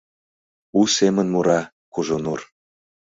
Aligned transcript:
У 0.79 0.81
семын 0.95 1.27
мура 1.33 1.61
Кужунур: 1.93 2.39